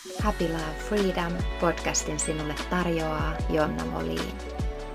[0.00, 4.38] Happy Love Freedom podcastin sinulle tarjoaa Jonna Moliin.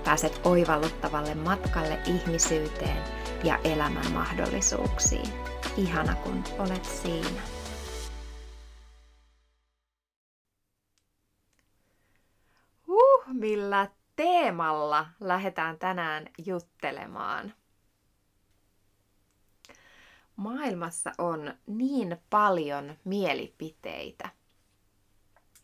[0.04, 3.02] Pääset oivalluttavalle matkalle ihmisyyteen
[3.44, 5.32] ja elämän mahdollisuuksiin.
[5.76, 7.42] Ihana kun olet siinä.
[12.86, 17.54] Huh, millä teemalla lähdetään tänään juttelemaan?
[20.36, 24.45] Maailmassa on niin paljon mielipiteitä.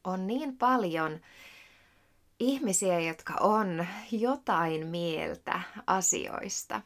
[0.05, 1.20] On niin paljon
[2.41, 6.80] ihmisiä, jotka on jotain mieltä asioista.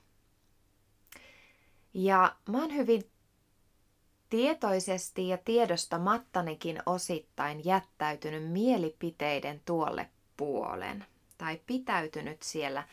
[1.95, 3.03] Ja mä oon hyvin
[4.31, 11.05] tietoisesti ja tiedostamattanikin osittain jättäytynyt mielipiteiden tuolle puolen
[11.39, 12.89] tai pitäytynyt siellä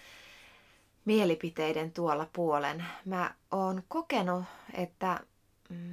[1.05, 2.85] mielipiteiden tuolla puolen.
[3.05, 4.43] Mä oon kokenut,
[4.73, 5.19] että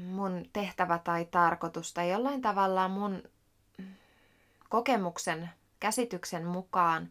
[0.06, 3.22] mun tehtävä tai tarkoitus tai jollain tavalla mun
[4.70, 7.10] kokemuksen, käsityksen mukaan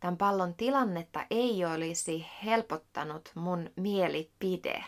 [0.00, 4.84] tämän pallon tilannetta ei olisi helpottanut mun mielipide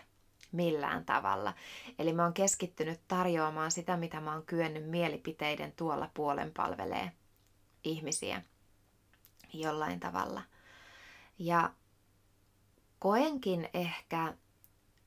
[0.52, 1.54] millään tavalla.
[1.98, 7.12] Eli mä oon keskittynyt tarjoamaan sitä, mitä mä oon kyennyt mielipiteiden tuolla puolen palvelee
[7.84, 8.42] ihmisiä
[9.52, 10.42] jollain tavalla.
[11.38, 11.70] Ja
[12.98, 14.34] koenkin ehkä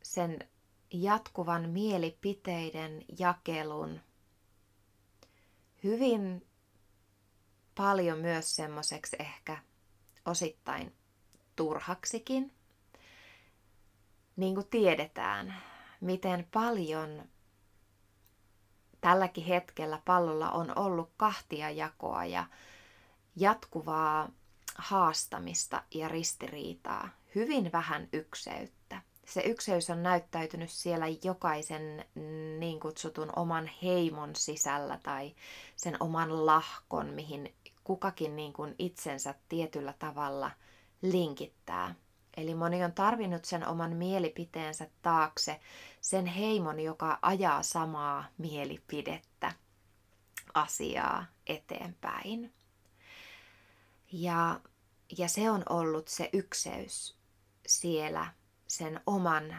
[0.03, 0.39] sen
[0.93, 3.99] jatkuvan mielipiteiden jakelun
[5.83, 6.45] hyvin
[7.75, 9.57] paljon myös semmoiseksi ehkä
[10.25, 10.93] osittain
[11.55, 12.51] turhaksikin.
[14.35, 15.55] Niin kuin tiedetään,
[16.01, 17.23] miten paljon
[19.01, 22.45] tälläkin hetkellä pallolla on ollut kahtia jakoa ja
[23.35, 24.29] jatkuvaa
[24.75, 29.01] haastamista ja ristiriitaa, hyvin vähän ykseyttä.
[29.25, 32.05] Se ykseys on näyttäytynyt siellä jokaisen
[32.59, 35.35] niin kutsutun oman heimon sisällä tai
[35.75, 40.51] sen oman lahkon, mihin kukakin niin kuin itsensä tietyllä tavalla
[41.01, 41.95] linkittää.
[42.37, 45.59] Eli moni on tarvinnut sen oman mielipiteensä taakse,
[46.01, 49.51] sen heimon, joka ajaa samaa mielipidettä,
[50.53, 52.53] asiaa eteenpäin.
[54.11, 54.59] Ja,
[55.17, 57.17] ja se on ollut se ykseys
[57.67, 58.33] siellä
[58.67, 59.55] sen oman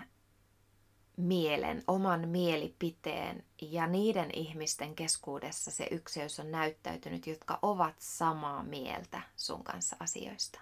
[1.17, 9.21] mielen, oman mielipiteen ja niiden ihmisten keskuudessa se ykseys on näyttäytynyt, jotka ovat samaa mieltä
[9.37, 10.61] sun kanssa asioista.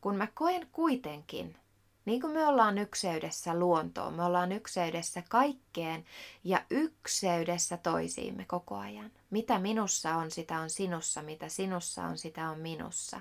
[0.00, 1.56] Kun mä koen kuitenkin,
[2.04, 6.04] niin kuin me ollaan ykseydessä luontoon, me ollaan ykseydessä kaikkeen
[6.44, 9.10] ja ykseydessä toisiimme koko ajan.
[9.30, 13.20] Mitä minussa on, sitä on sinussa, mitä sinussa on, sitä on minussa.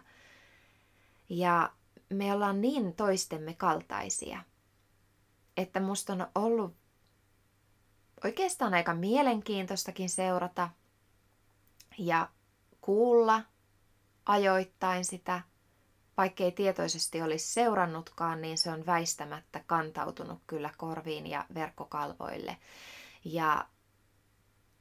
[1.30, 1.72] Ja
[2.10, 4.44] me ollaan niin toistemme kaltaisia–
[5.58, 6.76] että musta on ollut
[8.24, 10.70] oikeastaan aika mielenkiintoistakin seurata
[11.98, 12.30] ja
[12.82, 13.42] kuulla
[14.26, 15.42] ajoittain sitä,
[16.18, 22.58] vaikkei tietoisesti olisi seurannutkaan, niin se on väistämättä kantautunut kyllä korviin ja verkkokalvoille.
[23.26, 23.68] Ja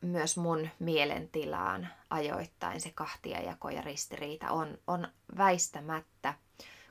[0.01, 6.34] myös mun mielentilaan ajoittain se kahtiajako ja ristiriita on, on väistämättä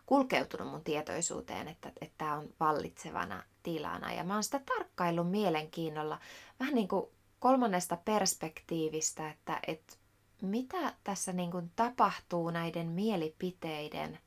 [0.06, 4.14] kulkeutunut mun tietoisuuteen, että tämä on vallitsevana tilana.
[4.14, 6.20] Ja mä oon sitä tarkkaillut mielenkiinnolla
[6.60, 7.06] vähän niin kuin
[7.40, 9.96] kolmannesta perspektiivistä, että, että
[10.42, 14.20] mitä tässä niin kuin tapahtuu näiden mielipiteiden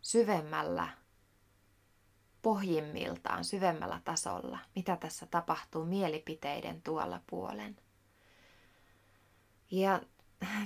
[0.00, 0.88] syvemmällä
[2.42, 4.58] pohjimmiltaan, syvemmällä tasolla.
[4.76, 7.76] Mitä tässä tapahtuu mielipiteiden tuolla puolen.
[9.70, 10.00] Ja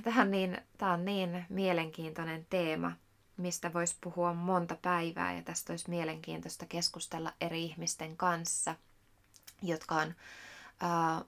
[0.03, 2.93] tämä on niin, tämä on niin mielenkiintoinen teema,
[3.37, 8.75] mistä voisi puhua monta päivää ja tästä olisi mielenkiintoista keskustella eri ihmisten kanssa,
[9.63, 10.15] jotka on
[10.81, 11.25] ää,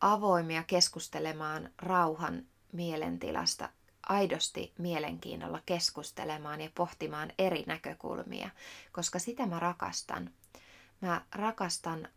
[0.00, 3.68] avoimia keskustelemaan rauhan mielentilasta
[4.08, 8.50] aidosti mielenkiinnolla keskustelemaan ja pohtimaan eri näkökulmia,
[8.92, 10.30] koska sitä mä rakastan.
[11.00, 12.08] Mä rakastan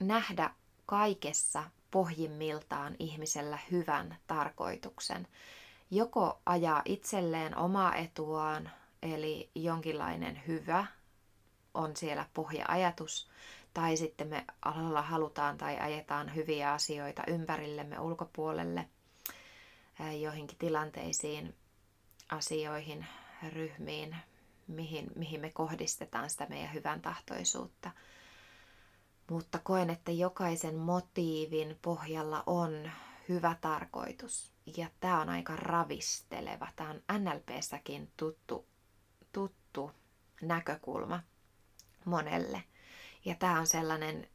[0.00, 0.50] nähdä
[0.86, 5.28] kaikessa pohjimmiltaan ihmisellä hyvän tarkoituksen
[5.92, 8.70] joko ajaa itselleen omaa etuaan,
[9.02, 10.86] eli jonkinlainen hyvä
[11.74, 13.30] on siellä pohja-ajatus,
[13.74, 18.88] tai sitten me alalla halutaan tai ajetaan hyviä asioita ympärillemme ulkopuolelle
[20.20, 21.54] joihinkin tilanteisiin,
[22.28, 23.06] asioihin,
[23.52, 24.16] ryhmiin,
[24.68, 27.90] mihin, mihin me kohdistetaan sitä meidän hyvän tahtoisuutta.
[29.30, 32.90] Mutta koen, että jokaisen motiivin pohjalla on
[33.32, 34.52] hyvä tarkoitus.
[34.76, 36.68] Ja tämä on aika ravisteleva.
[36.76, 38.66] Tämä on NLPssäkin tuttu,
[39.32, 39.90] tuttu
[40.42, 41.20] näkökulma
[42.04, 42.64] monelle.
[43.24, 44.28] Ja tämä on sellainen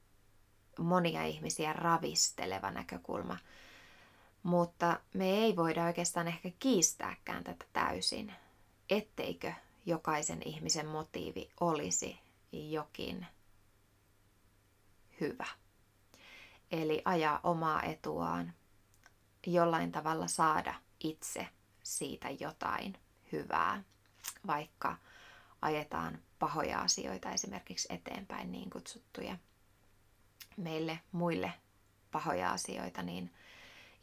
[0.79, 3.37] monia ihmisiä ravisteleva näkökulma.
[4.43, 8.33] Mutta me ei voida oikeastaan ehkä kiistääkään tätä täysin,
[8.89, 9.53] etteikö
[9.85, 12.19] jokaisen ihmisen motiivi olisi
[12.51, 13.27] jokin
[15.21, 15.47] hyvä.
[16.71, 18.53] Eli ajaa omaa etuaan,
[19.53, 21.47] jollain tavalla saada itse
[21.83, 22.97] siitä jotain
[23.31, 23.83] hyvää,
[24.47, 24.97] vaikka
[25.61, 29.37] ajetaan pahoja asioita esimerkiksi eteenpäin, niin kutsuttuja
[30.57, 31.53] meille muille
[32.11, 33.33] pahoja asioita, niin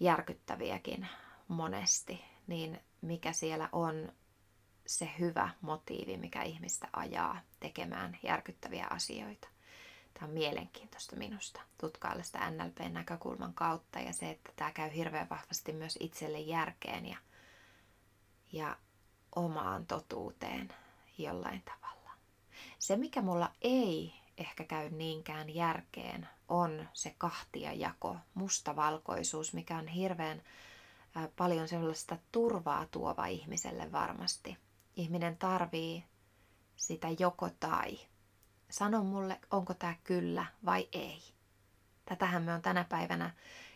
[0.01, 1.09] järkyttäviäkin
[1.49, 4.13] monesti, niin mikä siellä on
[4.87, 9.54] se hyvä motiivi, mikä ihmistä ajaa tekemään järkyttäviä asioita.
[10.25, 15.99] On mielenkiintoista minusta tutkailla sitä NLP-näkökulman kautta ja se, että tämä käy hirveän vahvasti myös
[16.01, 17.17] itselle järkeen ja,
[18.53, 18.77] ja
[19.37, 20.75] omaan totuuteen
[21.19, 22.11] jollain tavalla.
[22.79, 30.43] Se, mikä mulla ei ehkä käy niinkään järkeen, on se kahtiajako, mustavalkoisuus, mikä on hirveän
[31.37, 34.57] paljon sellaista turvaa tuova ihmiselle varmasti.
[34.97, 36.05] Ihminen tarvii
[36.77, 37.99] sitä joko tai.
[38.75, 41.23] Sano mulle, onko tämä kyllä vai ei.
[42.05, 43.31] Tätähän me on tänä päivänä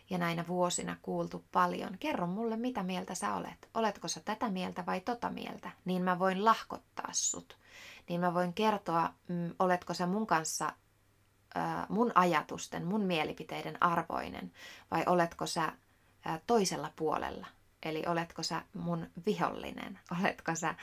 [0.09, 1.97] ja näinä vuosina kuultu paljon.
[1.99, 3.69] Kerro mulle, mitä mieltä sä olet.
[3.73, 5.71] Oletko sä tätä mieltä vai tota mieltä?
[5.85, 7.57] Niin mä voin lahkottaa sut.
[8.09, 10.73] Niin mä voin kertoa, mm, oletko sä mun kanssa
[11.89, 14.51] mun ajatusten, mun mielipiteiden arvoinen
[14.91, 15.73] vai oletko sä
[16.47, 17.47] toisella puolella?
[17.83, 19.99] Eli oletko sä mun vihollinen?
[20.19, 20.75] Oletko sä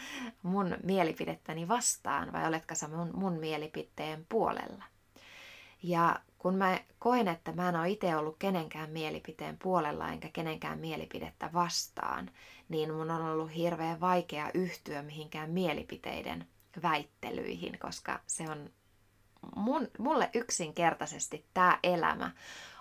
[0.42, 4.84] mun mielipidettäni vastaan vai oletko sä mun, mun mielipiteen puolella?
[5.82, 10.78] Ja kun mä koen, että mä en ole itse ollut kenenkään mielipiteen puolella enkä kenenkään
[10.78, 12.30] mielipidettä vastaan,
[12.68, 16.46] niin mun on ollut hirveän vaikea yhtyä mihinkään mielipiteiden
[16.82, 18.70] väittelyihin, koska se on
[19.56, 22.30] mun, mulle yksinkertaisesti tämä elämä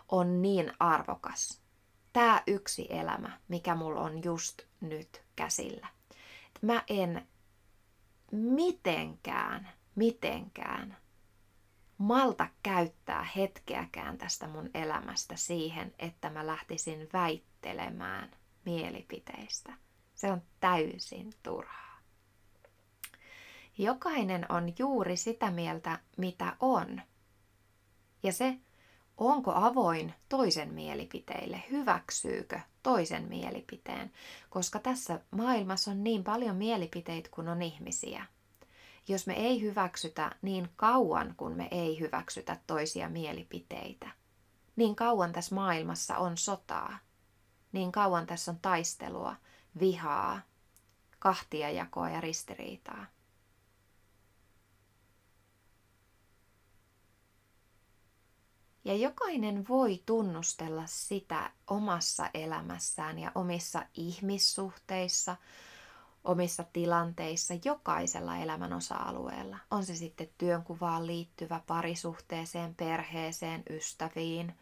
[0.09, 1.64] on niin arvokas.
[2.15, 5.88] Tämä yksi elämä, mikä mulla on just nyt käsillä.
[6.62, 7.27] Mä en
[8.31, 10.97] mitenkään, mitenkään
[11.97, 18.31] malta käyttää hetkeäkään tästä mun elämästä siihen, että mä lähtisin väittelemään
[18.65, 19.73] mielipiteistä.
[20.13, 22.00] Se on täysin turhaa.
[23.77, 27.01] Jokainen on juuri sitä mieltä, mitä on.
[28.23, 28.57] Ja se,
[29.17, 34.12] onko avoin toisen mielipiteille, hyväksyykö toisen mielipiteen,
[34.50, 38.25] koska tässä maailmassa on niin paljon mielipiteitä kuin on ihmisiä–
[39.07, 44.12] jos me ei hyväksytä niin kauan, kun me ei hyväksytä toisia mielipiteitä.
[44.75, 46.97] Niin kauan tässä maailmassa on sotaa.
[47.71, 49.35] Niin kauan tässä on taistelua,
[49.79, 50.41] vihaa,
[51.19, 53.06] kahtiajakoa ja ristiriitaa.
[58.85, 65.35] Ja jokainen voi tunnustella sitä omassa elämässään ja omissa ihmissuhteissa,
[66.23, 69.57] omissa tilanteissa jokaisella elämän osa-alueella.
[69.71, 74.53] On se sitten työnkuvaan liittyvä parisuhteeseen, perheeseen, ystäviin,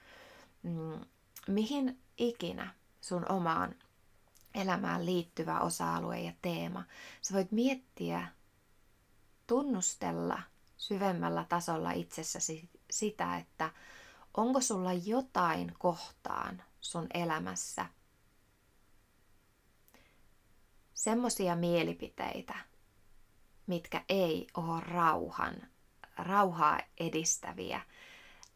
[0.64, 1.00] mm,
[1.48, 3.76] mihin ikinä sun omaan
[4.56, 6.84] elämään liittyvä osa-alue ja teema.
[7.22, 8.28] Sä voit miettiä,
[9.48, 10.42] tunnustella
[10.78, 13.72] syvemmällä tasolla itsessäsi sitä, että
[14.38, 17.86] onko sulla jotain kohtaan sun elämässä–
[21.04, 22.56] semmoisia mielipiteitä,
[23.68, 25.56] mitkä ei ole rauhan,
[26.18, 27.82] rauhaa edistäviä,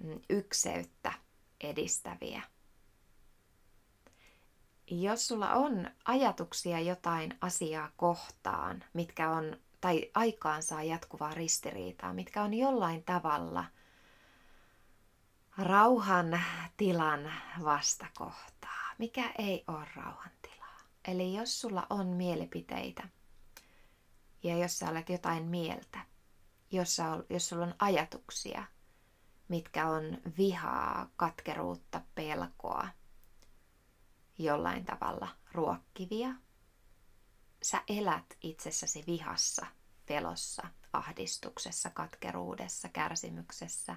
[0.04, 1.14] mm, ykseyttä
[1.62, 2.42] edistäviä.
[4.92, 12.44] Jos sulla on ajatuksia jotain asiaa kohtaan, mitkä on, tai aikaan saa jatkuvaa ristiriitaa, mitkä
[12.44, 13.66] on jollain tavalla
[15.58, 16.42] rauhan
[16.78, 17.34] tilan
[17.64, 20.32] vastakohtaa, mikä ei ole rauhan
[21.08, 23.10] Eli jos sulla on mielipiteitä
[24.44, 26.00] ja jos sä olet jotain mieltä,
[26.72, 28.64] jos, sä jos sulla on ajatuksia,
[29.48, 32.88] mitkä on vihaa, katkeruutta, pelkoa,
[34.38, 36.30] jollain tavalla ruokkivia,
[37.64, 39.66] sä elät itsessäsi vihassa,
[40.06, 43.96] pelossa, ahdistuksessa, katkeruudessa, kärsimyksessä.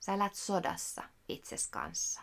[0.00, 2.20] Sä elät sodassa itses kanssa.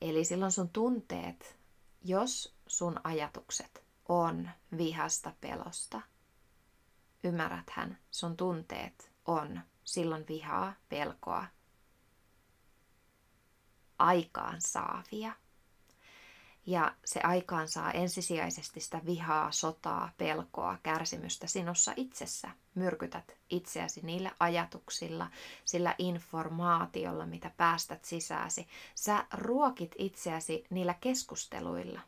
[0.00, 1.56] Eli silloin sun tunteet
[2.08, 6.00] jos sun ajatukset on vihasta pelosta,
[7.24, 11.46] ymmärräthän, sun tunteet on silloin vihaa, pelkoa,
[13.98, 15.32] aikaan saavia.
[16.66, 22.50] Ja se aikaan saa ensisijaisesti sitä vihaa, sotaa, pelkoa, kärsimystä sinussa itsessä.
[22.74, 25.30] Myrkytät itseäsi niillä ajatuksilla,
[25.64, 28.68] sillä informaatiolla, mitä päästät sisääsi.
[28.94, 32.00] Sä ruokit itseäsi niillä keskusteluilla.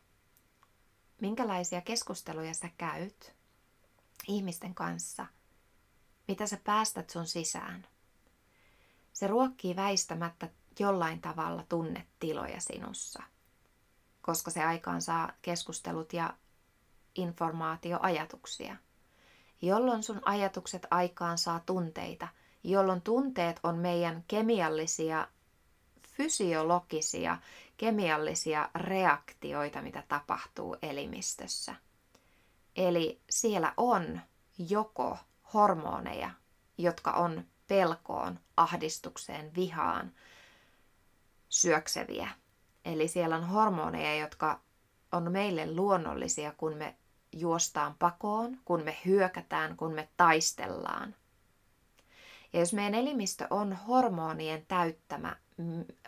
[1.21, 3.33] Minkälaisia keskusteluja sä käyt
[4.27, 5.25] ihmisten kanssa?
[6.27, 7.87] Mitä sä päästät sun sisään?
[9.13, 10.49] Se ruokkii väistämättä
[10.79, 13.23] jollain tavalla tunnetiloja sinussa–
[14.21, 16.33] koska se aikaan saa keskustelut ja
[17.15, 18.75] informaatioajatuksia.
[19.61, 22.27] Jolloin sun ajatukset aikaan saa tunteita,
[22.63, 25.27] jolloin tunteet on meidän kemiallisia,
[26.07, 27.37] fysiologisia,
[27.77, 31.75] kemiallisia reaktioita, mitä tapahtuu elimistössä.
[32.75, 34.21] Eli siellä on
[34.69, 35.17] joko
[35.53, 36.31] hormoneja,
[36.77, 40.11] jotka on pelkoon, ahdistukseen, vihaan
[41.49, 42.29] syökseviä
[42.93, 44.59] Eli siellä on hormoneja, jotka
[45.11, 46.95] on meille luonnollisia, kun me
[47.31, 51.15] juostaan pakoon, kun me hyökätään, kun me taistellaan.
[52.53, 55.35] Ja jos meidän elimistö on hormonien täyttämä,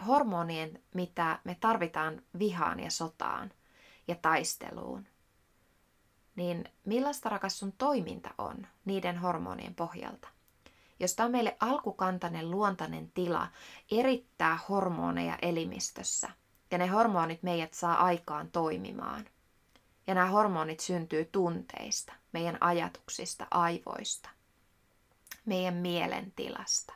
[0.07, 3.51] hormonien, mitä me tarvitaan vihaan ja sotaan
[4.07, 5.07] ja taisteluun,
[6.35, 10.27] niin millaista rakas sun toiminta on niiden hormonien pohjalta?
[10.99, 13.47] Jos tämä on meille alkukantainen luontainen tila
[13.91, 16.29] erittää hormoneja elimistössä–
[16.71, 19.25] ja ne hormonit meidät saa aikaan toimimaan.
[20.07, 24.29] Ja nämä hormonit syntyy tunteista, meidän ajatuksista, aivoista,
[25.45, 26.93] meidän mielentilasta.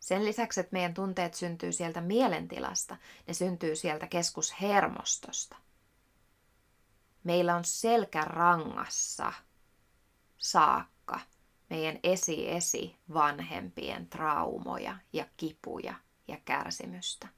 [0.00, 5.56] Sen lisäksi, että meidän tunteet syntyy sieltä mielentilasta, ne syntyy sieltä keskushermostosta.
[7.24, 9.32] Meillä on selkärangassa
[10.38, 10.99] saakka
[11.70, 15.94] meidän esi-esi vanhempien traumoja ja kipuja
[16.28, 17.28] ja kärsimystä.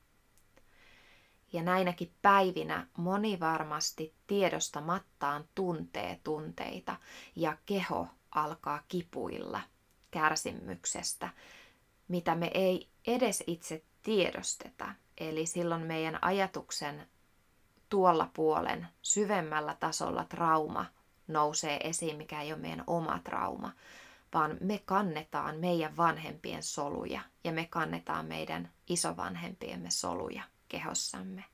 [1.53, 6.97] Ja näinäkin päivinä moni varmasti tiedostamattaan tuntee tunteita
[7.37, 9.61] ja keho alkaa kipuilla
[10.11, 11.29] kärsimyksestä,
[12.09, 14.95] mitä me ei edes itse tiedosteta.
[15.19, 17.07] Eli silloin meidän ajatuksen
[17.89, 20.87] tuolla puolen syvemmällä tasolla trauma
[21.29, 23.73] nousee esiin, mikä ei ole meidän oma trauma,
[24.35, 31.45] vaan me kannetaan meidän vanhempien soluja ja me kannetaan meidän isovanhempiemme soluja kehossamme.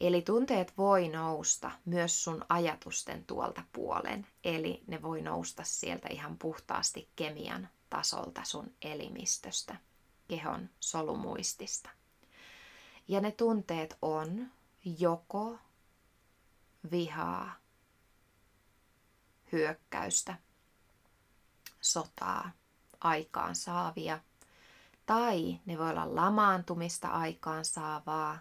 [0.00, 6.38] Eli tunteet voi nousta myös sun ajatusten tuolta puolen, eli ne voi nousta sieltä ihan
[6.38, 9.76] puhtaasti kemian tasolta sun elimistöstä,
[10.28, 11.90] kehon solumuistista.
[13.08, 14.50] Ja ne tunteet on
[14.98, 15.58] joko
[16.90, 17.54] vihaa,
[19.52, 20.36] hyökkäystä,
[21.80, 22.50] sotaa
[23.00, 24.20] aikaan saavia,
[25.06, 28.38] tai ne voi olla lamaantumista aikaan saavaa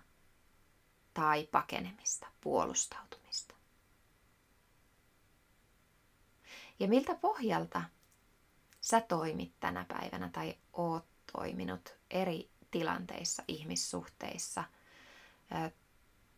[1.13, 3.55] tai pakenemista, puolustautumista.
[6.79, 7.83] Ja miltä pohjalta
[8.81, 14.63] sä toimit tänä päivänä tai oot toiminut eri tilanteissa, ihmissuhteissa,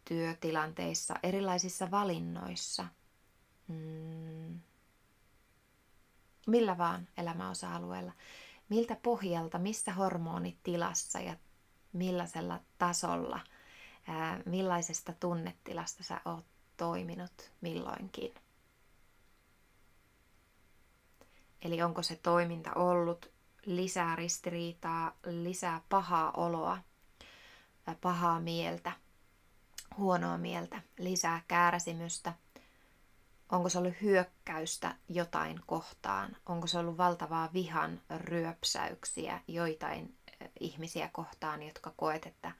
[0.05, 2.88] työtilanteissa, erilaisissa valinnoissa–
[3.67, 4.59] mm,
[6.47, 8.12] millä vaan elämäosa-alueella,
[8.69, 11.36] miltä pohjalta, missä hormonitilassa ja
[11.93, 13.39] millaisella tasolla,
[14.07, 16.45] ää, millaisesta tunnetilasta sä oot
[16.77, 18.33] toiminut milloinkin.
[21.62, 23.31] Eli onko se toiminta ollut
[23.65, 26.77] lisää ristiriitaa, lisää pahaa oloa,
[28.01, 28.91] pahaa mieltä,
[29.97, 32.33] huonoa mieltä, lisää kärsimystä–
[33.51, 36.37] Onko se ollut hyökkäystä jotain kohtaan?
[36.45, 40.17] Onko se ollut valtavaa vihan ryöpsäyksiä joitain
[40.59, 42.51] ihmisiä kohtaan, jotka koet, että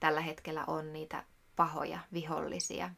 [0.00, 1.24] tällä hetkellä on niitä
[1.56, 2.90] pahoja vihollisia?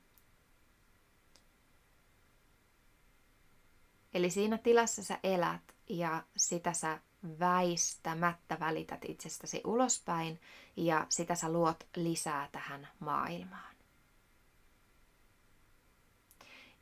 [4.14, 6.99] Eli siinä tilassa sä elät ja sitä sä
[7.40, 10.40] väistämättä välität itsestäsi ulospäin
[10.76, 13.70] ja sitä sä luot lisää tähän maailmaan.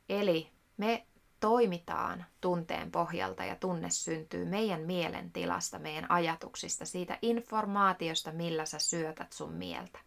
[0.09, 1.07] Eli me
[1.39, 8.79] toimitaan tunteen pohjalta ja tunne syntyy meidän mielen tilasta, meidän ajatuksista, siitä informaatiosta, millä sä
[8.79, 9.99] syötät sun mieltä.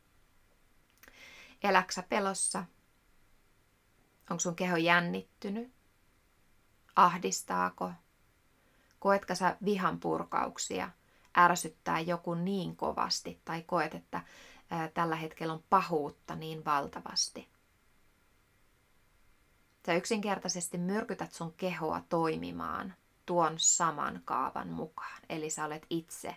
[1.62, 2.64] Eläksä pelossa?
[4.30, 5.73] Onko sun keho jännittynyt?
[6.97, 7.92] Ahdistaako?
[8.99, 10.90] Koetko sä vihan purkauksia?
[11.38, 14.21] Ärsyttää joku niin kovasti tai koet, että
[14.94, 17.51] tällä hetkellä on pahuutta niin valtavasti?
[19.87, 22.95] Sä yksinkertaisesti myrkytät sun kehoa toimimaan
[23.27, 25.21] tuon saman kaavan mukaan.
[25.29, 26.37] Eli sä olet itse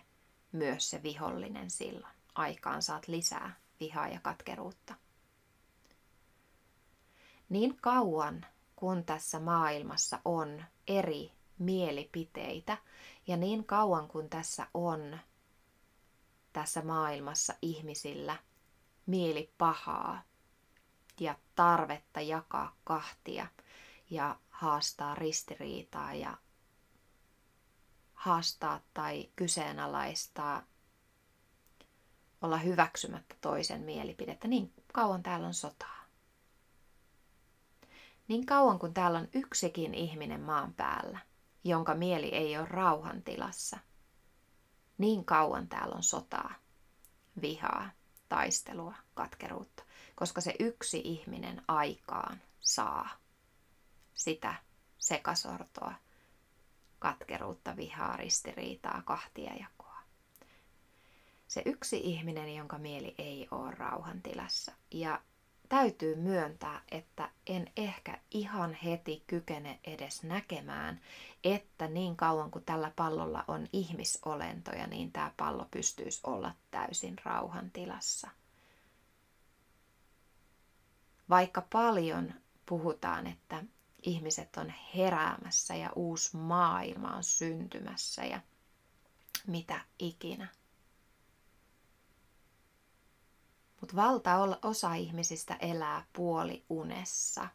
[0.52, 2.14] myös se vihollinen silloin.
[2.34, 4.94] Aikaan saat lisää vihaa ja katkeruutta.
[7.48, 12.78] Niin kauan kun tässä maailmassa on eri mielipiteitä
[13.26, 15.18] ja niin kauan kun tässä on
[16.52, 18.36] tässä maailmassa ihmisillä
[19.06, 20.22] mieli pahaa
[21.56, 23.46] tarvetta jakaa kahtia
[24.10, 26.36] ja haastaa ristiriitaa ja
[28.14, 30.62] haastaa tai kyseenalaistaa,
[32.42, 36.04] olla hyväksymättä toisen mielipidettä, niin kauan täällä on sotaa.
[38.28, 41.18] Niin kauan kuin täällä on yksikin ihminen maan päällä,
[41.64, 43.78] jonka mieli ei ole rauhan tilassa,
[44.98, 46.54] niin kauan täällä on sotaa,
[47.40, 47.90] vihaa,
[48.28, 49.82] taistelua, katkeruutta,
[50.16, 53.08] koska se yksi ihminen aikaan saa
[54.14, 54.54] sitä
[54.98, 55.94] sekasortoa,
[56.98, 59.98] katkeruutta, vihaa, ristiriitaa, kahtia jakoa.
[61.48, 64.72] Se yksi ihminen, jonka mieli ei ole rauhan tilassa.
[64.90, 65.20] Ja
[65.68, 71.00] täytyy myöntää, että en ehkä ihan heti kykene edes näkemään,
[71.44, 77.70] että niin kauan kuin tällä pallolla on ihmisolentoja, niin tämä pallo pystyisi olla täysin rauhan
[77.70, 78.30] tilassa.
[81.30, 82.34] Vaikka paljon
[82.66, 83.64] puhutaan, että
[84.02, 88.40] ihmiset on heräämässä ja uusi maailma on syntymässä ja
[89.46, 90.48] mitä ikinä.
[93.80, 97.48] Mutta valtaosa ihmisistä elää puoliunessa.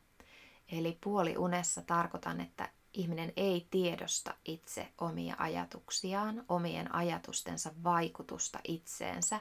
[0.72, 9.40] Eli puoliunessa tarkoitan, että ihminen ei tiedosta itse omia ajatuksiaan, omien ajatustensa vaikutusta itseensä,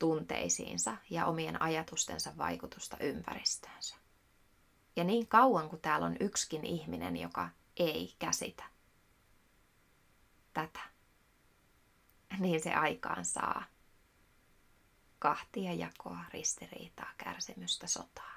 [0.00, 3.96] tunteisiinsa ja omien ajatustensa vaikutusta ympäristöönsä.
[4.96, 8.64] Ja niin kauan kuin täällä on yksikin ihminen, joka ei käsitä
[10.52, 10.80] tätä,
[12.38, 13.64] niin se aikaan saa
[15.18, 18.34] kahtia jakoa, ristiriitaa, kärsimystä, sotaa.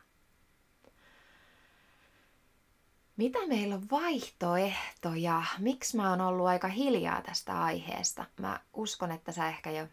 [3.17, 5.43] Mitä meillä on vaihtoehtoja?
[5.59, 8.25] Miksi mä oon ollut aika hiljaa tästä aiheesta?
[8.39, 9.87] Mä uskon, että sä ehkä jo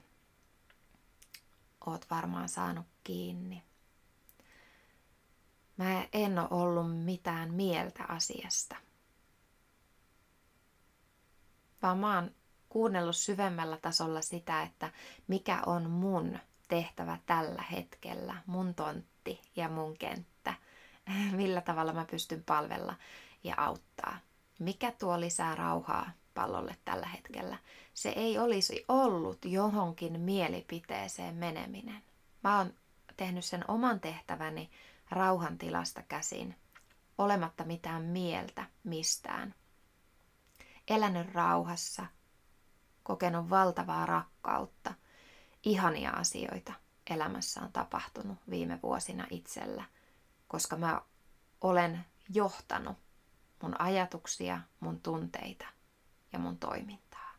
[1.86, 3.62] oot varmaan saanut kiinni.
[5.76, 8.76] Mä en ole ollut mitään mieltä asiasta.
[11.82, 12.30] Vaan mä oon
[12.68, 14.92] kuunnellut syvemmällä tasolla sitä, että
[15.28, 16.38] mikä on mun
[16.68, 20.54] tehtävä tällä hetkellä, mun tontti ja mun kenttä.
[21.32, 22.94] Millä tavalla mä pystyn palvella
[23.44, 24.18] ja auttaa.
[24.58, 27.58] Mikä tuo lisää rauhaa pallolle tällä hetkellä?
[27.94, 32.02] Se ei olisi ollut johonkin mielipiteeseen meneminen.
[32.44, 32.74] Mä oon
[33.16, 34.70] tehnyt sen oman tehtäväni
[35.10, 36.56] rauhantilasta käsin,
[37.18, 39.54] olematta mitään mieltä mistään.
[40.88, 42.06] Elänyt rauhassa,
[43.02, 44.94] kokenut valtavaa rakkautta,
[45.64, 46.72] ihania asioita
[47.10, 49.84] elämässä on tapahtunut viime vuosina itsellä,
[50.48, 51.02] koska mä
[51.60, 52.96] olen johtanut
[53.62, 55.66] mun ajatuksia, mun tunteita
[56.32, 57.34] ja mun toimintaa.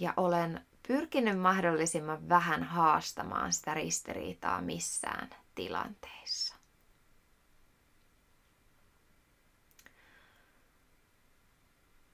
[0.00, 6.54] Ja olen pyrkinyt mahdollisimman vähän haastamaan sitä ristiriitaa missään tilanteissa.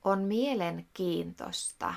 [0.05, 1.95] On mielenkiintoista,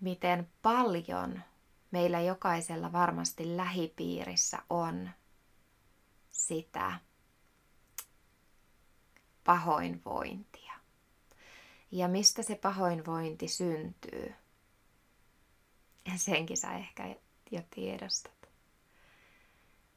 [0.00, 1.42] miten paljon
[1.90, 5.10] meillä jokaisella varmasti lähipiirissä on
[6.30, 7.00] sitä
[9.48, 10.72] pahoinvointia.
[11.90, 14.34] Ja mistä se pahoinvointi syntyy?
[16.16, 17.16] senkin sä ehkä
[17.50, 18.48] jo tiedostat.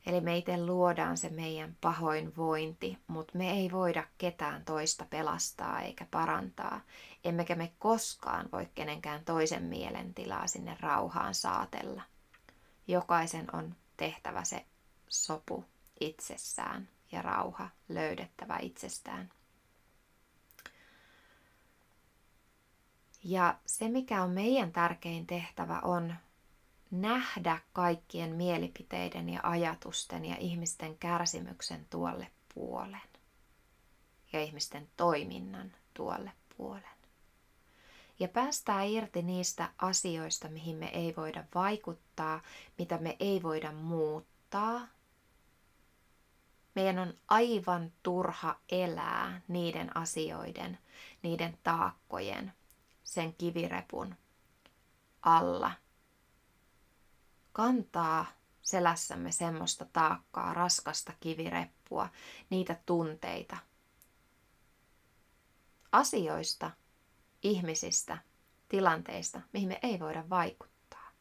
[0.05, 6.05] Eli me itse luodaan se meidän pahoinvointi, mutta me ei voida ketään toista pelastaa eikä
[6.11, 6.81] parantaa.
[7.23, 12.01] Emmekä me koskaan voi kenenkään toisen mielentilaa sinne rauhaan saatella.
[12.87, 14.65] Jokaisen on tehtävä se
[15.09, 15.65] sopu
[15.99, 19.29] itsessään ja rauha löydettävä itsestään.
[23.23, 26.15] Ja se, mikä on meidän tärkein tehtävä, on
[26.91, 33.01] nähdä kaikkien mielipiteiden ja ajatusten ja ihmisten kärsimyksen tuolle puolen.
[34.33, 36.83] Ja ihmisten toiminnan tuolle puolen.
[38.19, 42.41] Ja päästää irti niistä asioista, mihin me ei voida vaikuttaa,
[42.77, 44.87] mitä me ei voida muuttaa.
[46.75, 50.77] Meidän on aivan turha elää niiden asioiden,
[51.23, 52.53] niiden taakkojen,
[53.11, 54.15] sen kivirepun
[55.21, 55.71] alla.
[57.51, 58.25] Kantaa
[58.61, 62.09] selässämme semmoista taakkaa, raskasta kivireppua,
[62.49, 63.57] niitä tunteita.
[65.91, 66.71] Asioista,
[67.43, 68.17] ihmisistä,
[68.69, 71.11] tilanteista, mihin me ei voida vaikuttaa.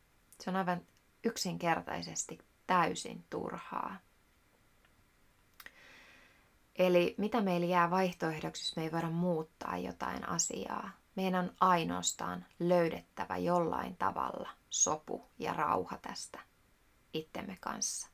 [0.40, 0.80] Se on aivan
[1.24, 3.96] yksinkertaisesti täysin turhaa.
[6.76, 10.99] Eli mitä meillä jää vaihtoehdoksi, jos me ei voida muuttaa jotain asiaa?
[11.16, 16.38] Meidän on ainoastaan löydettävä jollain tavalla sopu ja rauha tästä
[17.14, 18.08] itsemme kanssa.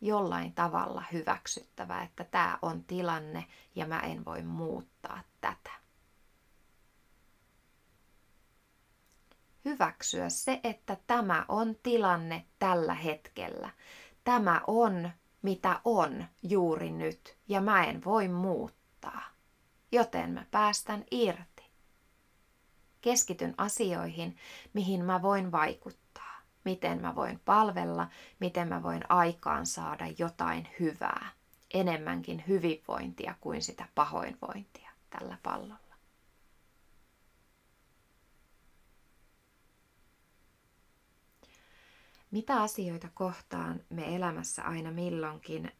[0.00, 5.70] Jollain tavalla hyväksyttävä, että tämä on tilanne ja mä en voi muuttaa tätä.
[9.64, 13.70] Hyväksyä se, että tämä on tilanne tällä hetkellä.
[14.24, 15.10] Tämä on
[15.44, 19.22] mitä on juuri nyt ja mä en voi muuttaa.
[19.92, 21.53] Joten mä päästän irti.
[23.04, 24.36] Keskityn asioihin,
[24.72, 26.40] mihin mä voin vaikuttaa.
[26.64, 28.08] Miten mä voin palvella,
[28.40, 31.28] miten mä voin aikaan saada jotain hyvää.
[31.74, 35.94] Enemmänkin hyvinvointia kuin sitä pahoinvointia tällä pallolla.
[42.30, 45.72] Mitä asioita kohtaan me elämässä aina milloinkin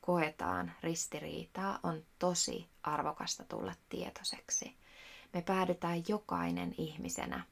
[0.00, 4.79] koetaan ristiriitaa, on tosi arvokasta tulla tietoiseksi.
[5.32, 7.44] Me päädytään jokainen ihmisenä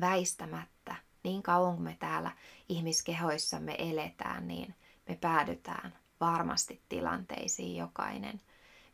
[0.00, 2.30] väistämättä, niin kauan kuin me täällä
[2.68, 4.74] ihmiskehoissamme eletään, niin
[5.08, 8.40] me päädytään varmasti tilanteisiin jokainen,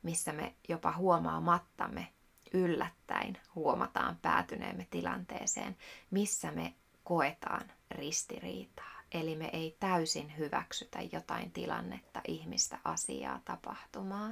[0.02, 2.12] missä me jopa huomaamattamme
[2.52, 5.76] yllättäen huomataan päätyneemme tilanteeseen,
[6.10, 8.92] missä me koetaan ristiriitaa.
[9.12, 14.30] Eli me ei täysin hyväksytä jotain tilannetta, ihmistä, asiaa, tapahtumaa.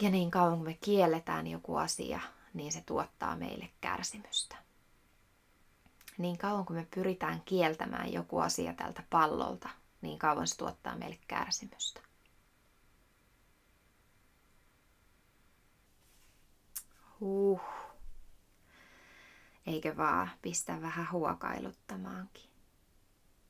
[0.00, 2.20] Ja niin kauan kun me kielletään joku asia,
[2.54, 4.56] niin se tuottaa meille kärsimystä.
[6.18, 9.68] Niin kauan kun me pyritään kieltämään joku asia tältä pallolta,
[10.00, 12.00] niin kauan se tuottaa meille kärsimystä.
[17.20, 17.60] Huh.
[19.66, 22.50] Eikö vaan pistä vähän huokailuttamaankin.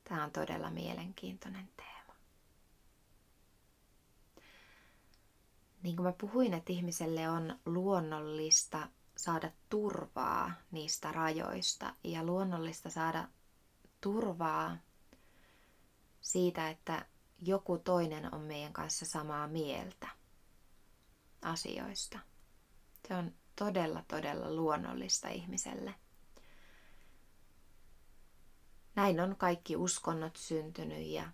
[0.03, 1.98] Tämä on todella mielenkiintoinen teema.
[5.83, 8.87] Niin kuin mä puhuin, että ihmiselle on luonnollista
[9.17, 13.27] saada turvaa niistä rajoista ja luonnollista saada
[14.01, 14.77] turvaa
[16.21, 17.05] siitä, että
[17.37, 20.07] joku toinen on meidän kanssa samaa mieltä
[21.41, 22.19] asioista.
[23.07, 25.95] Se on todella, todella luonnollista ihmiselle–
[28.99, 31.31] näin on kaikki uskonnot syntynyt ja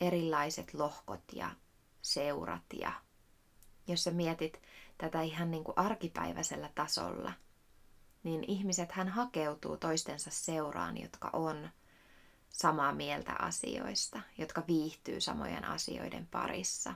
[0.00, 1.50] erilaiset lohkot ja
[2.02, 2.62] seurat.
[2.72, 2.92] Ja
[3.90, 4.62] jos sä mietit
[4.98, 7.32] tätä ihan niin kuin arkipäiväisellä tasolla,
[8.22, 11.70] niin ihmiset hän hakeutuu toistensa seuraan, jotka on
[12.50, 16.94] samaa mieltä asioista, jotka viihtyy samojen asioiden parissa.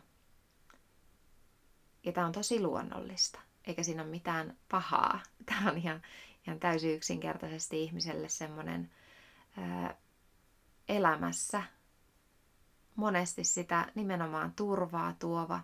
[2.04, 5.20] Ja tämä on tosi luonnollista, eikä siinä ole mitään pahaa.
[5.46, 6.02] Tämä on ihan,
[6.46, 8.90] ihan täysin yksinkertaisesti ihmiselle semmoinen
[10.88, 11.62] elämässä
[12.96, 15.61] monesti sitä nimenomaan turvaa tuova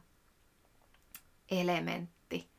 [1.51, 2.51] elementti.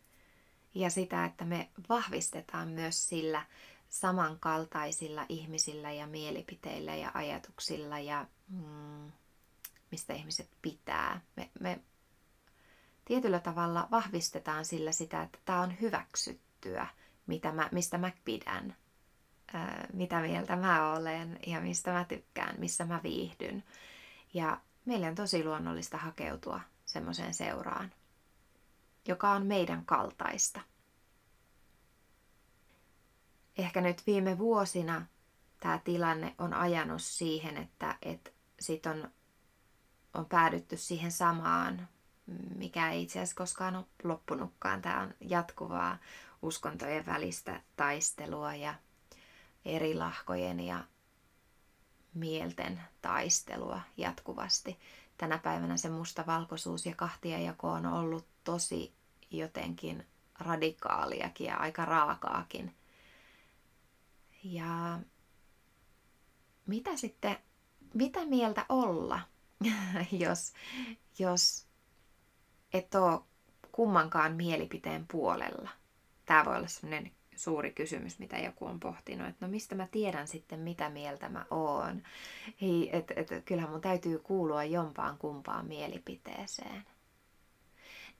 [0.73, 3.45] Ja sitä, että me vahvistetaan myös sillä
[3.89, 9.12] samankaltaisilla ihmisillä ja mielipiteillä ja ajatuksilla ja mm,
[9.91, 11.21] mistä ihmiset pitää.
[11.36, 11.80] Me, me
[13.06, 16.88] tietyllä tavalla vahvistetaan sillä sitä, että tämä on hyväksyttyä,
[17.27, 18.75] mitä mä, mistä mä pidän
[19.93, 23.63] mitä mieltä mä olen ja mistä mä tykkään, missä mä viihdyn.
[24.34, 27.91] Ja meille on tosi luonnollista hakeutua semmoiseen seuraan,
[29.08, 30.62] joka on meidän kaltaista.
[33.58, 35.06] Ehkä nyt viime vuosina
[35.60, 39.12] tämä tilanne on ajanut siihen, että, että sit on,
[40.14, 41.88] on päädytty siihen samaan,
[42.56, 44.82] mikä ei itse asiassa koskaan ole loppunutkaan.
[44.82, 45.98] Tämä on jatkuvaa
[46.42, 48.74] uskontojen välistä taistelua ja
[49.66, 50.84] eri lahkojen ja
[52.14, 54.80] mielten taistelua jatkuvasti.
[55.18, 58.93] Tänä päivänä se mustavalkoisuus ja kahtiajako on ollut tosi
[59.32, 60.06] jotenkin
[60.39, 62.75] radikaaliakin ja aika raakaakin.
[64.43, 64.99] Ja
[66.65, 67.38] mitä sitten,
[67.93, 69.19] mitä mieltä olla,
[70.12, 70.54] jos,
[71.19, 71.67] jos
[72.73, 73.19] et ole
[73.71, 75.69] kummankaan mielipiteen puolella?
[76.25, 80.27] Tämä voi olla sellainen suuri kysymys, mitä joku on pohtinut, että no mistä mä tiedän
[80.27, 82.04] sitten, mitä mieltä mä oon.
[82.91, 86.86] Että et, kyllähän mun täytyy kuulua jompaan kumpaan mielipiteeseen.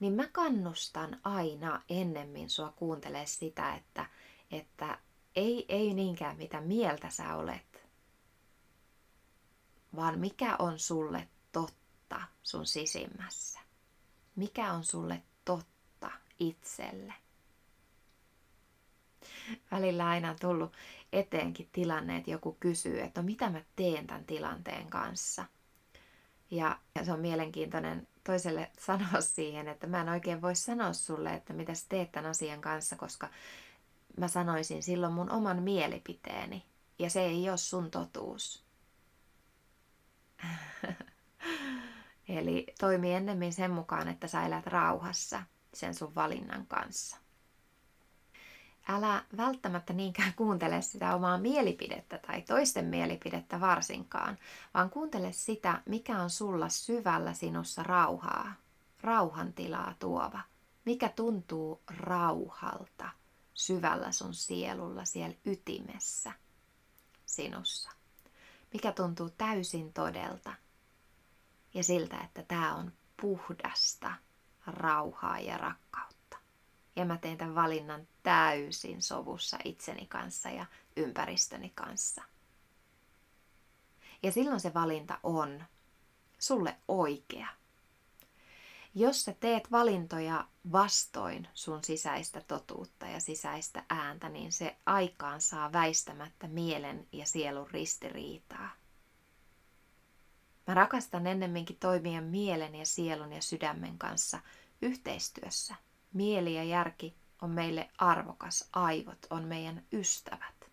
[0.02, 4.06] Niin mä kannustan aina ennemmin sua kuuntelee sitä, että,
[4.50, 4.98] että
[5.36, 7.86] ei, ei niinkään mitä mieltä sä olet,
[9.96, 13.60] vaan mikä on sulle totta sun sisimmässä.
[14.36, 17.14] Mikä on sulle totta itselle.
[19.70, 20.72] Välillä aina on tullut
[21.12, 25.44] eteenkin tilanne, että joku kysyy, että no mitä mä teen tämän tilanteen kanssa.
[26.50, 31.52] Ja, se on mielenkiintoinen toiselle sanoa siihen, että mä en oikein voi sanoa sulle, että
[31.52, 33.28] mitä sä teet tämän asian kanssa, koska
[34.16, 36.66] mä sanoisin silloin mun oman mielipiteeni.
[36.98, 38.64] Ja se ei ole sun totuus.
[42.28, 45.42] Eli toimi ennemmin sen mukaan, että sä elät rauhassa
[45.74, 47.21] sen sun valinnan kanssa.
[48.88, 54.38] Älä välttämättä niinkään kuuntele sitä omaa mielipidettä tai toisten mielipidettä varsinkaan,
[54.74, 58.52] vaan kuuntele sitä, mikä on sulla syvällä sinussa rauhaa,
[59.00, 60.40] rauhantilaa tuova,
[60.84, 63.08] mikä tuntuu rauhalta
[63.54, 66.32] syvällä sun sielulla siellä ytimessä
[67.26, 67.90] sinussa,
[68.72, 70.54] mikä tuntuu täysin todelta
[71.74, 74.12] ja siltä, että tämä on puhdasta
[74.66, 76.21] rauhaa ja rakkautta.
[76.96, 82.22] Ja mä teen tämän valinnan täysin sovussa itseni kanssa ja ympäristöni kanssa.
[84.22, 85.64] Ja silloin se valinta on
[86.38, 87.48] sulle oikea.
[88.94, 95.72] Jos sä teet valintoja vastoin sun sisäistä totuutta ja sisäistä ääntä, niin se aikaan saa
[95.72, 98.70] väistämättä mielen ja sielun ristiriitaa.
[100.66, 104.40] Mä rakastan ennemminkin toimia mielen ja sielun ja sydämen kanssa
[104.82, 105.74] yhteistyössä.
[106.12, 110.70] Mieli ja järki on meille arvokas, aivot on meidän ystävät.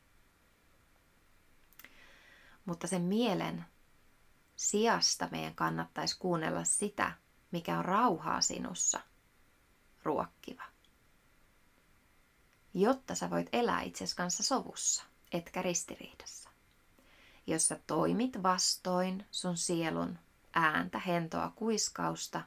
[2.65, 3.65] Mutta sen mielen
[4.55, 7.11] sijasta meidän kannattaisi kuunnella sitä,
[7.51, 8.99] mikä on rauhaa sinussa
[10.03, 10.63] ruokkiva.
[12.73, 16.49] Jotta sä voit elää itsesi kanssa sovussa, etkä ristiriidassa.
[17.47, 20.19] Jos sä toimit vastoin sun sielun
[20.53, 22.41] ääntä, hentoa, kuiskausta,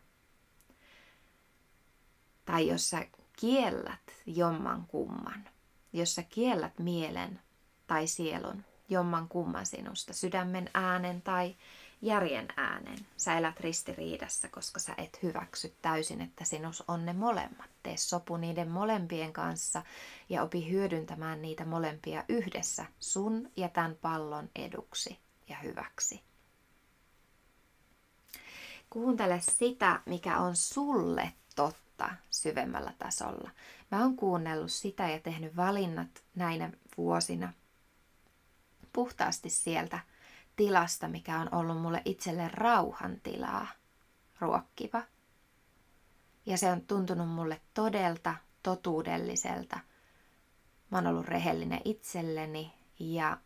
[2.52, 5.48] tai jos sä kiellät jomman kumman,
[5.92, 7.40] jos sä kiellät mielen
[7.86, 11.56] tai sielun jomman kumman sinusta, sydämen äänen tai
[12.02, 17.70] järjen äänen, sä elät ristiriidassa, koska sä et hyväksy täysin, että sinus on ne molemmat.
[17.82, 19.82] Tee sopu niiden molempien kanssa
[20.28, 26.22] ja opi hyödyntämään niitä molempia yhdessä sun ja tämän pallon eduksi ja hyväksi.
[28.90, 33.50] Kuuntele sitä, mikä on sulle totta totta syvemmällä tasolla.
[33.90, 37.52] Mä oon kuunnellut sitä ja tehnyt valinnat näinä vuosina
[38.92, 39.98] puhtaasti sieltä
[40.56, 43.66] tilasta, mikä on ollut mulle itselle rauhan tilaa
[44.40, 45.02] ruokkiva.
[46.46, 49.78] Ja se on tuntunut mulle todelta, totuudelliselta.
[50.90, 53.38] Mä oon ollut rehellinen itselleni ja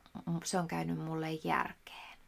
[0.45, 2.19] se on käynyt mulle järkeen.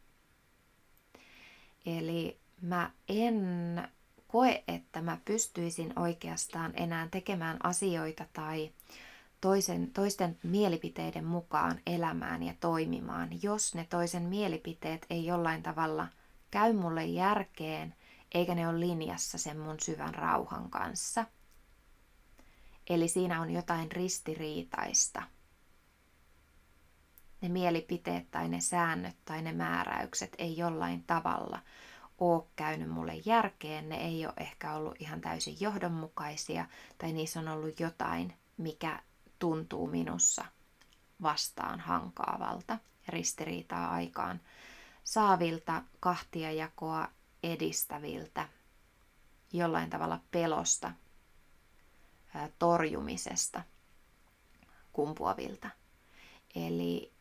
[1.85, 3.89] Eli mä en
[4.31, 8.71] koe, että mä pystyisin oikeastaan enää tekemään asioita tai
[9.41, 16.07] toisen, toisten mielipiteiden mukaan elämään ja toimimaan, jos ne toisen mielipiteet ei jollain tavalla
[16.51, 17.95] käy mulle järkeen,
[18.33, 21.25] eikä ne ole linjassa sen mun syvän rauhan kanssa.
[22.89, 25.23] Eli siinä on jotain ristiriitaista.
[27.41, 31.59] Ne mielipiteet tai ne säännöt tai ne määräykset ei jollain tavalla
[32.19, 36.65] ole käynyt mulle järkeen, ne ei ole ehkä ollut ihan täysin johdonmukaisia
[36.97, 39.03] tai niissä on ollut jotain, mikä
[39.39, 40.45] tuntuu minussa
[41.21, 42.77] vastaan hankaavalta,
[43.07, 44.41] ristiriitaa aikaan
[45.03, 47.07] saavilta, kahtiajakoa
[47.43, 48.49] edistäviltä,
[49.53, 50.91] jollain tavalla pelosta,
[52.59, 53.63] torjumisesta
[54.93, 55.69] kumpuavilta.
[56.55, 57.11] Eli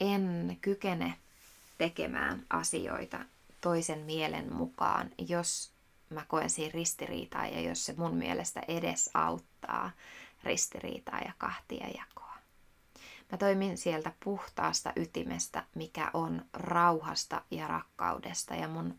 [0.00, 1.18] en kykene
[1.78, 3.18] tekemään asioita
[3.64, 5.72] toisen mielen mukaan, jos
[6.10, 9.90] mä koen siinä ristiriitaa ja jos se mun mielestä edes auttaa
[10.42, 12.34] ristiriitaa ja kahtia jakoa.
[13.32, 18.98] Mä toimin sieltä puhtaasta ytimestä, mikä on rauhasta ja rakkaudesta ja mun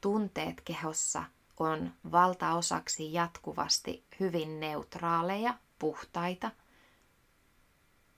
[0.00, 1.24] tunteet kehossa
[1.58, 6.50] on valtaosaksi jatkuvasti hyvin neutraaleja, puhtaita.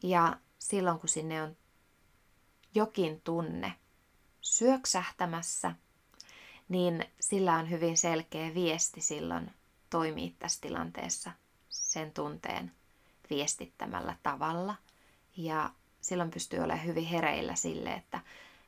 [0.03, 1.57] Ja silloin kun sinne on
[2.75, 3.75] jokin tunne
[4.41, 5.75] syöksähtämässä,
[6.69, 9.51] niin sillä on hyvin selkeä viesti silloin
[9.91, 11.33] toimia tässä tilanteessa
[11.69, 12.73] sen tunteen
[13.31, 14.75] viestittämällä tavalla.
[15.37, 15.71] Ja
[16.01, 18.21] silloin pystyy olemaan hyvin hereillä sille, että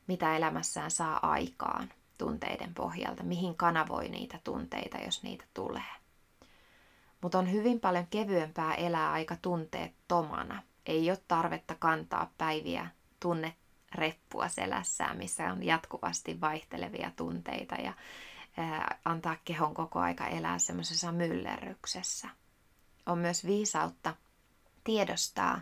[0.06, 5.94] mitä elämässään saa aikaan tunteiden pohjalta, mihin kanavoi niitä tunteita, jos niitä tulee.
[7.20, 10.62] Mutta on hyvin paljon kevyempää elää aika tunteettomana.
[10.86, 12.86] Ei ole tarvetta kantaa päiviä
[13.20, 13.54] tunne
[13.94, 17.92] reppua selässään, missä on jatkuvasti vaihtelevia tunteita ja
[19.04, 22.28] antaa kehon koko aika elää semmoisessa myllerryksessä.
[23.06, 24.14] on myös viisautta
[24.84, 25.60] tiedostaa,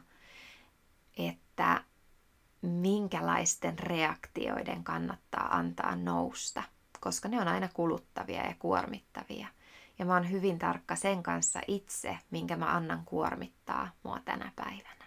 [1.16, 1.84] että
[2.62, 6.62] minkälaisten reaktioiden kannattaa antaa nousta,
[7.00, 9.48] koska ne on aina kuluttavia ja kuormittavia.
[9.98, 15.04] Ja mä oon hyvin tarkka sen kanssa itse, minkä mä annan kuormittaa mua tänä päivänä.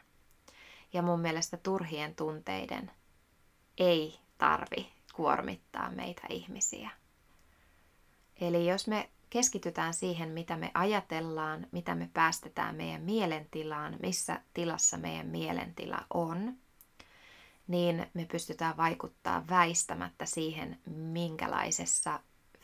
[0.94, 2.92] Ja mun mielestä turhien tunteiden
[3.78, 6.90] ei tarvi kuormittaa meitä ihmisiä.
[8.42, 14.98] Eli jos me keskitytään siihen, mitä me ajatellaan, mitä me päästetään meidän mielentilaan, missä tilassa
[14.98, 16.54] meidän mielentila on,
[17.68, 22.20] niin me pystytään vaikuttaa väistämättä siihen, minkälaisessa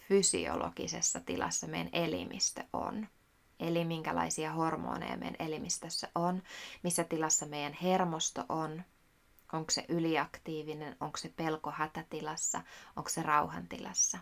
[0.07, 3.07] fysiologisessa tilassa meidän elimistö on.
[3.59, 6.43] Eli minkälaisia hormoneja meidän elimistössä on,
[6.83, 8.83] missä tilassa meidän hermosto on,
[9.53, 12.61] onko se yliaktiivinen, onko se pelko hätätilassa,
[12.95, 14.17] onko se rauhantilassa.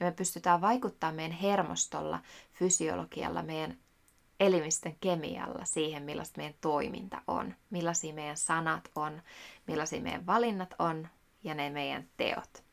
[0.00, 2.20] Ja me pystytään vaikuttamaan meidän hermostolla,
[2.52, 3.78] fysiologialla, meidän
[4.40, 9.22] elimistön kemialla siihen, millaista meidän toiminta on, millaisia meidän sanat on,
[9.66, 11.08] millaisia meidän valinnat on
[11.44, 12.64] ja ne meidän teot.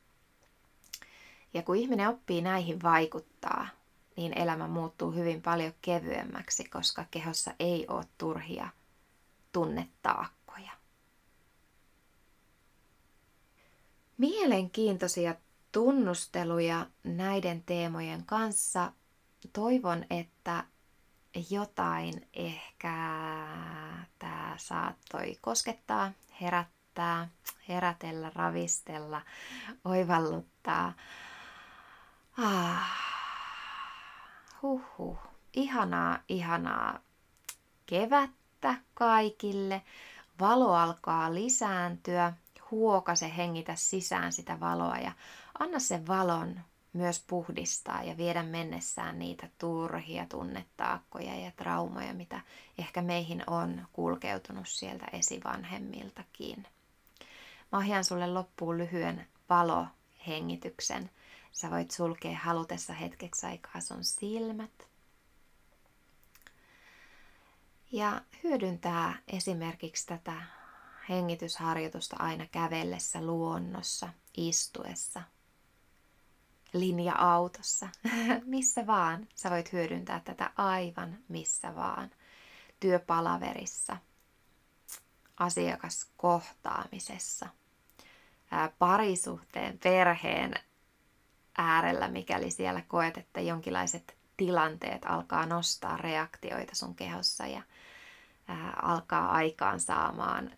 [1.53, 3.67] Ja kun ihminen oppii näihin vaikuttaa,
[4.15, 8.69] niin elämä muuttuu hyvin paljon kevyemmäksi, koska kehossa ei ole turhia
[9.51, 10.36] tunnetaakkoja.
[14.17, 15.35] Mielenkiintoisia
[15.71, 18.91] tunnusteluja näiden teemojen kanssa.
[19.53, 20.63] Toivon, että
[21.49, 22.93] jotain ehkä
[24.19, 27.29] tämä saattoi koskettaa, herättää,
[27.69, 29.21] herätellä, ravistella,
[29.85, 30.93] oivalluttaa.
[32.37, 33.07] Ah.
[34.61, 35.17] Huhhuh.
[35.53, 36.99] Ihanaa, ihanaa
[37.85, 39.81] kevättä kaikille.
[40.39, 42.33] Valo alkaa lisääntyä.
[42.71, 45.11] Huokase, hengitä sisään sitä valoa ja
[45.59, 46.59] anna sen valon
[46.93, 52.41] myös puhdistaa ja viedä mennessään niitä turhia tunnetaakkoja ja traumoja, mitä
[52.77, 56.67] ehkä meihin on kulkeutunut sieltä esivanhemmiltakin.
[57.71, 61.09] Mä ohjaan sulle loppuun lyhyen valohengityksen.
[61.51, 64.87] Sä voit sulkea halutessa hetkeksi aikaa sun silmät.
[67.91, 70.41] Ja hyödyntää esimerkiksi tätä
[71.09, 75.21] hengitysharjoitusta aina kävellessä luonnossa, istuessa,
[76.73, 77.89] linja-autossa,
[78.45, 79.27] missä vaan.
[79.35, 82.11] Sä voit hyödyntää tätä aivan missä vaan.
[82.79, 83.97] Työpalaverissa,
[85.37, 87.47] asiakaskohtaamisessa,
[88.79, 90.53] parisuhteen, perheen
[91.57, 97.61] äärellä, mikäli siellä koet, että jonkinlaiset tilanteet alkaa nostaa reaktioita sun kehossa ja
[98.81, 100.51] alkaa aikaan saamaan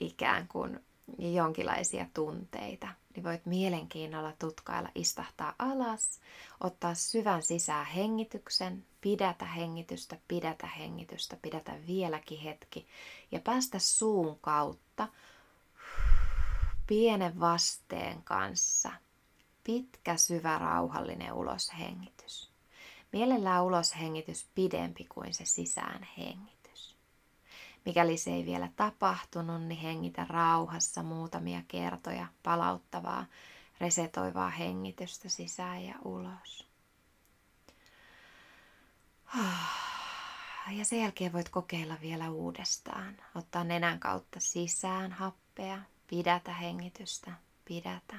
[0.00, 0.80] ikään kuin
[1.18, 6.20] jonkinlaisia tunteita, niin voit mielenkiinnolla tutkailla, istahtaa alas,
[6.60, 12.86] ottaa syvän sisään hengityksen, pidätä hengitystä, pidätä hengitystä, pidätä vieläkin hetki
[13.32, 15.08] ja päästä suun kautta
[16.86, 18.90] pienen vasteen kanssa.
[19.64, 22.50] Pitkä, syvä, rauhallinen uloshengitys.
[23.12, 26.53] Mielellään uloshengitys pidempi kuin se sisään hengitys.
[27.84, 33.26] Mikäli se ei vielä tapahtunut, niin hengitä rauhassa muutamia kertoja palauttavaa,
[33.80, 36.68] resetoivaa hengitystä sisään ja ulos.
[40.70, 43.16] Ja sen jälkeen voit kokeilla vielä uudestaan.
[43.34, 47.32] Ottaa nenän kautta sisään happea, pidätä hengitystä,
[47.64, 48.14] pidätä,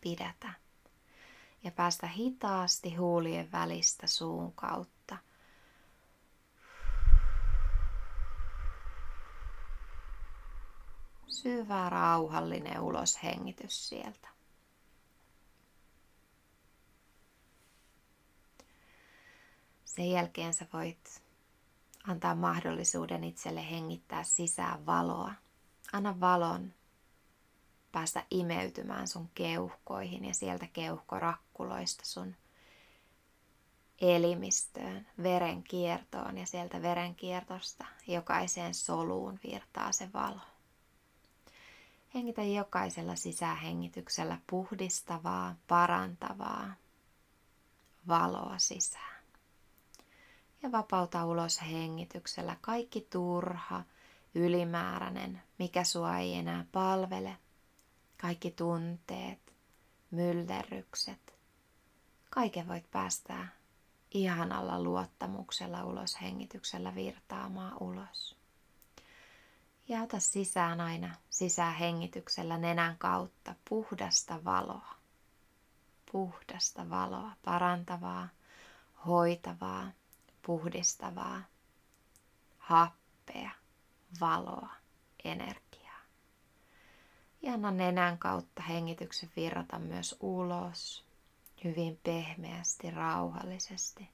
[0.00, 0.52] pidätä.
[1.64, 4.99] Ja päästä hitaasti huulien välistä suun kautta–
[11.30, 14.28] syvä rauhallinen uloshengitys sieltä.
[19.84, 21.22] Sen jälkeen sä voit
[22.08, 25.32] antaa mahdollisuuden itselle hengittää sisään valoa.
[25.92, 26.72] Anna valon
[27.92, 32.36] päästä imeytymään sun keuhkoihin ja sieltä keuhkorakkuloista sun
[34.00, 40.49] elimistöön, verenkiertoon ja sieltä verenkiertosta jokaiseen soluun virtaa se valo.
[42.14, 46.74] Hengitä jokaisella sisähengityksellä puhdistavaa, parantavaa
[48.08, 49.20] valoa sisään.
[50.62, 53.84] Ja vapauta ulos hengityksellä kaikki turha,
[54.34, 57.36] ylimääräinen, mikä sua ei enää palvele.
[58.20, 59.52] Kaikki tunteet,
[60.10, 61.34] myllerrykset.
[62.30, 63.48] Kaiken voit päästää
[64.10, 68.39] ihanalla luottamuksella ulos hengityksellä virtaamaan ulos.
[69.90, 74.94] Ja ota sisään aina sisähengityksellä nenän kautta puhdasta valoa.
[76.12, 78.28] Puhdasta valoa, parantavaa,
[79.06, 79.90] hoitavaa,
[80.46, 81.42] puhdistavaa,
[82.58, 83.50] happea,
[84.20, 84.68] valoa,
[85.24, 86.00] energiaa.
[87.42, 91.04] Ja anna nenän kautta hengityksen virrata myös ulos,
[91.64, 94.08] hyvin pehmeästi, rauhallisesti.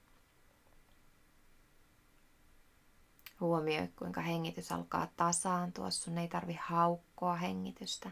[3.39, 5.91] Huomioi, kuinka hengitys alkaa tasaantua.
[5.91, 8.11] Sun ei tarvi haukkoa hengitystä.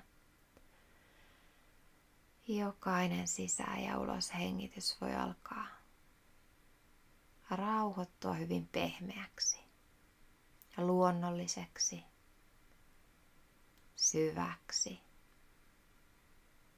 [2.47, 5.67] Jokainen sisään ja ulos hengitys voi alkaa
[7.49, 9.59] rauhoittua hyvin pehmeäksi
[10.78, 12.03] ja luonnolliseksi,
[13.95, 14.99] syväksi,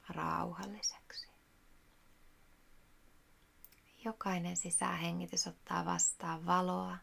[0.09, 1.27] rauhalliseksi.
[4.05, 6.97] Jokainen sisähengitys ottaa vastaan valoa,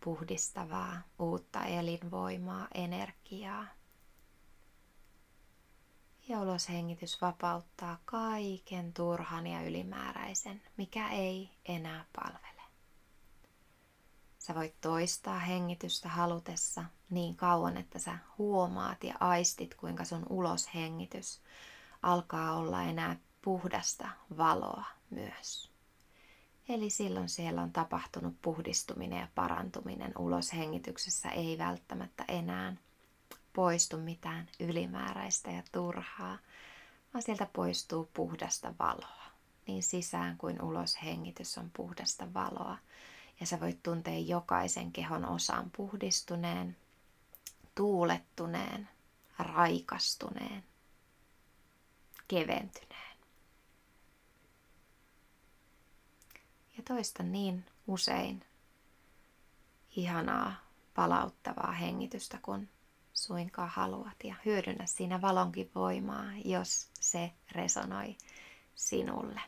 [0.00, 3.66] puhdistavaa, uutta elinvoimaa, energiaa.
[6.28, 12.62] Ja uloshengitys vapauttaa kaiken turhan ja ylimääräisen, mikä ei enää palvele.
[14.38, 21.40] Sä voit toistaa hengitystä halutessa niin kauan, että sä huomaat ja aistit, kuinka sun uloshengitys
[22.02, 25.75] alkaa olla enää puhdasta valoa myös.
[26.68, 32.76] Eli silloin siellä on tapahtunut puhdistuminen ja parantuminen uloshengityksessä ei välttämättä enää
[33.52, 36.38] poistu mitään ylimääräistä ja turhaa,
[37.14, 39.26] vaan sieltä poistuu puhdasta valoa.
[39.66, 42.78] Niin sisään kuin ulos hengitys on puhdasta valoa.
[43.40, 46.76] Ja sä voit tuntea jokaisen kehon osan puhdistuneen,
[47.74, 48.88] tuulettuneen,
[49.38, 50.64] raikastuneen,
[52.28, 53.15] keventyneen.
[56.76, 58.44] Ja toista niin usein
[59.96, 60.54] ihanaa
[60.94, 62.68] palauttavaa hengitystä, kun
[63.12, 64.16] suinkaan haluat.
[64.24, 68.16] Ja hyödynnä siinä valonkin voimaa, jos se resonoi
[68.74, 69.40] sinulle.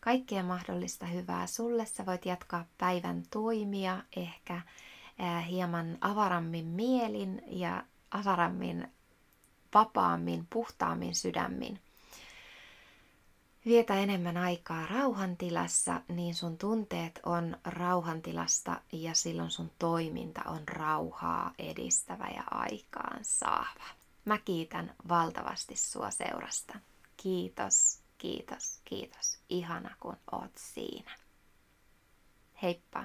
[0.00, 1.86] Kaikkea mahdollista hyvää sulle.
[1.86, 4.62] Sä voit jatkaa päivän toimia ehkä
[5.48, 8.88] hieman avarammin mielin ja avarammin,
[9.74, 11.80] vapaammin, puhtaammin sydämin.
[13.66, 21.54] Vietä enemmän aikaa rauhantilassa, niin sun tunteet on rauhantilasta ja silloin sun toiminta on rauhaa
[21.58, 23.84] edistävä ja aikaan saava.
[24.24, 26.78] Mä kiitän valtavasti sua seurasta.
[27.16, 29.38] Kiitos, kiitos, kiitos.
[29.48, 31.16] Ihana kun oot siinä.
[32.62, 33.04] Heippa!